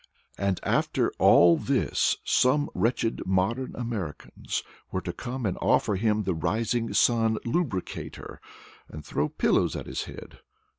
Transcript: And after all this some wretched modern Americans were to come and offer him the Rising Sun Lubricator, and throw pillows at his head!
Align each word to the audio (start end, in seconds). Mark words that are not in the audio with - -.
And 0.39 0.59
after 0.63 1.13
all 1.19 1.57
this 1.57 2.17
some 2.23 2.71
wretched 2.73 3.21
modern 3.27 3.75
Americans 3.75 4.63
were 4.91 5.01
to 5.01 5.13
come 5.13 5.45
and 5.45 5.59
offer 5.61 5.95
him 5.95 6.23
the 6.23 6.33
Rising 6.33 6.91
Sun 6.95 7.37
Lubricator, 7.45 8.41
and 8.89 9.05
throw 9.05 9.29
pillows 9.29 9.75
at 9.75 9.85
his 9.85 10.05
head! 10.05 10.39